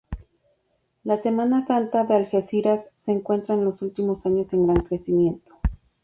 [1.03, 5.59] La Semana Santa de Algeciras se encuentra en los últimos años en gran crecimiento.